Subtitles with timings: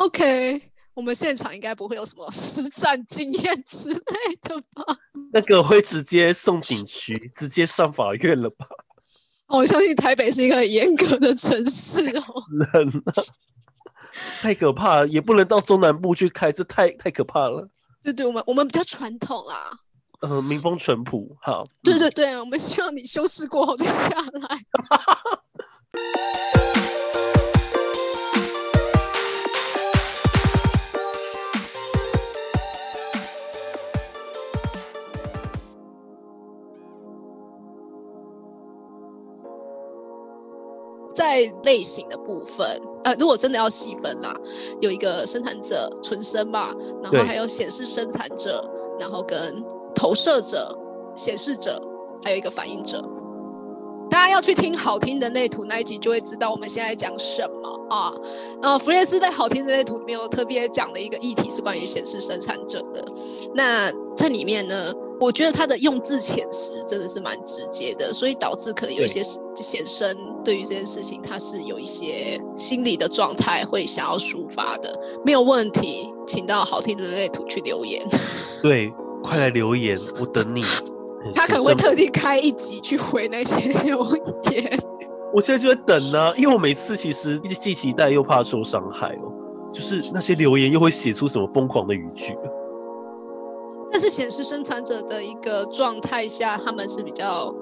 [0.00, 0.62] OK，
[0.94, 4.00] 我们现场应该不会有什么实战经验之类
[4.40, 4.96] 的吧？
[5.30, 8.66] 那个会直接送警局， 直接上法院了吧？
[9.48, 12.24] 我相信台北是一个很严格的城市哦。
[12.72, 13.22] 人啊，
[14.40, 17.68] 太可怕了，也不能到中南部去开，这太太可怕了。
[18.02, 19.70] 对对，我们我们比较传统啦。
[20.20, 21.66] 呃，民风淳朴，好。
[21.82, 24.58] 对对对，我们希望你修饰过后再下来。
[41.12, 42.66] 在类型的部分，
[43.04, 44.34] 呃，如果真的要细分啦，
[44.80, 49.62] 有一个生产者纯生嘛，然后还有显示生产者，然后跟
[49.94, 50.76] 投射者、
[51.14, 51.80] 显示者，
[52.22, 53.02] 还有一个反应者。
[54.10, 58.12] 大家要去听好听人类图那一集，就会知道我们现在讲什么啊。
[58.60, 63.04] 呃，弗列斯在好听人类图里面有特别讲的一个议题是关于显示生产者的。
[63.54, 69.22] 那在里面呢，我觉得他的用字遣词真的是蛮直接的，所以导致可能有一些
[69.54, 78.02] 显生对于这件事情，他是有一些心理的状态会想要抒发的，没有问题，请到好听人类图去留言。
[78.62, 78.90] 对，
[79.22, 80.62] 快来留言，我等你。
[81.36, 84.02] 他可能会特地开一集去回那些留
[84.50, 84.78] 言。
[85.34, 89.30] 我现在就在等呢，因为我每次其实既期待又怕受伤害哦，
[89.70, 92.34] 就是那些留言又会写出什么疯狂的语句。
[94.00, 97.54] 但是显示生产者的一个状态下，他们是比较，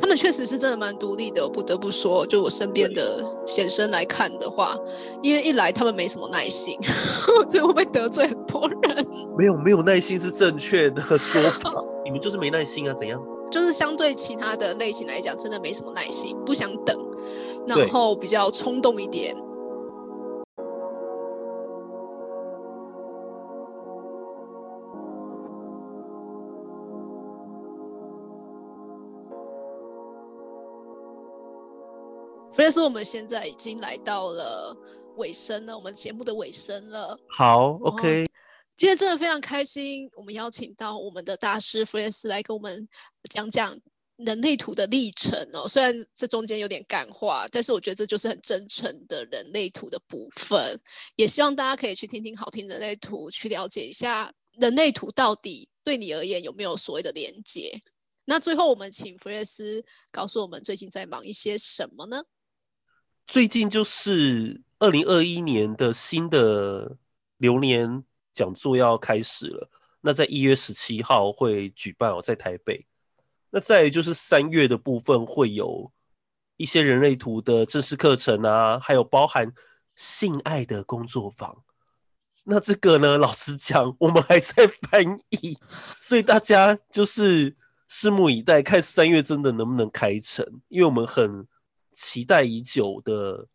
[0.00, 1.46] 他们确实是真的蛮独立的。
[1.46, 4.74] 不得不说，就我身边的显生来看的话，
[5.20, 6.78] 因为一来他们没什么耐心，
[7.46, 9.06] 所以会不会得罪很多人？
[9.36, 11.70] 没有，没有耐心是正确的说法。
[12.06, 12.96] 你们就是没耐心啊？
[12.98, 13.22] 怎样？
[13.50, 16.98] 就是相对其他的类型来讲，真的没什么耐心，不想等，
[17.66, 19.36] 然后比较冲动一点。
[32.54, 34.76] 所以说，我们现在已经来到了
[35.16, 37.18] 尾声了，我们节目的尾声了。
[37.26, 38.26] 好，OK。
[38.76, 42.86] 今天真的非常开心，我们邀请到我们的大师弗雷斯来跟我们
[43.30, 43.78] 讲讲
[44.16, 45.66] 人类图的历程哦。
[45.66, 50.78] 虽然这中间有点感化，但是我觉得这就是很真诚的人类图的部分。
[51.16, 57.80] 也希望大家可以去听听好听人类图，去了解一下人类图到底对你而言有没有所谓的连接。
[58.24, 62.22] 那最后，我们请弗雷斯告诉我们最近在忙一些什么呢？
[63.32, 66.98] 最近就是二零二一年的新的
[67.38, 68.04] 流年
[68.34, 69.70] 讲座要开始了，
[70.02, 72.86] 那在一月十七号会举办哦，在台北。
[73.48, 75.90] 那再就是三月的部分会有
[76.58, 79.50] 一些人类图的正式课程啊，还有包含
[79.94, 81.64] 性爱的工作坊。
[82.44, 85.56] 那这个呢，老实讲，我们还在翻译，
[85.98, 87.56] 所以大家就是
[87.88, 91.48] 拭目以待，看三月真的能不能开成，因为我们很。
[91.94, 93.48] 期待已久的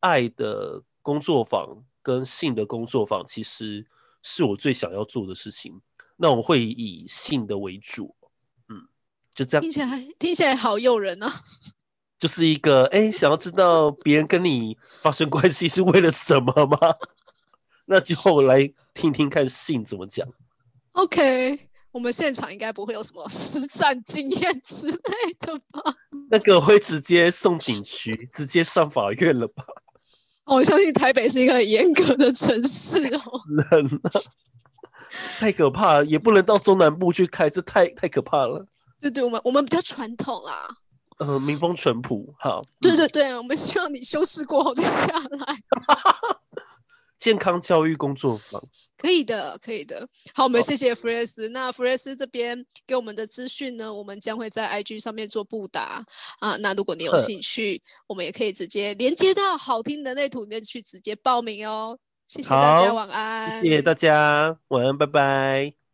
[0.00, 3.86] 爱的工作坊跟性的工作坊，其实
[4.22, 5.80] 是我最想要做的事情。
[6.16, 8.14] 那我会以性的为主，
[8.68, 8.88] 嗯，
[9.34, 9.62] 就这样。
[9.62, 11.30] 听起来听起来好诱人啊！
[12.18, 16.78] 就是一个哎，想要知道别人跟你发生关系是为了什么吗？
[17.86, 20.28] 那就来听听看性怎么讲。
[20.92, 21.68] OK。
[21.90, 25.96] 我们现场应该不会有什么实战经验之类的吧？
[26.30, 29.64] 那个会直接送警局，直接上法院了吧？
[30.46, 33.20] 我相信台北是一个很严格的城市哦。
[33.70, 34.20] 人啊，
[35.38, 38.66] 太可怕了，也不能到中南部去开，这太太可怕了。
[39.00, 40.68] 对对，我们我们比较传统啦。
[41.18, 42.62] 呃，民风淳朴，好。
[42.80, 45.56] 对对对，我们希望你修饰过后再下来。
[47.18, 48.62] 健康教育工作坊，
[48.96, 50.08] 可以的，可以的。
[50.32, 51.48] 好，我们谢谢弗雷斯。
[51.48, 56.04] 那弗雷斯这边给我们的资讯呢，我们将会在 IG 上面做布达
[56.38, 56.56] 啊。
[56.58, 61.98] 那如果你有兴趣，我们也可以直接连接到好听的那图里面去直接报名哦。
[62.26, 63.60] 谢谢大家，晚安。
[63.62, 65.87] 谢谢大家，晚安，拜拜。